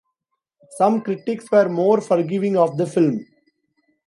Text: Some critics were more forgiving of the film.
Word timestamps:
Some 0.79 1.01
critics 1.01 1.51
were 1.51 1.69
more 1.69 2.01
forgiving 2.01 2.57
of 2.57 2.75
the 2.75 2.87
film. 2.87 3.23